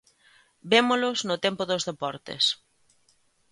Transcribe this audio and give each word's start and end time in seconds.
Vémolos 0.71 1.19
no 1.27 1.35
tempo 1.45 1.63
dos 1.71 1.83
deportes. 1.89 2.43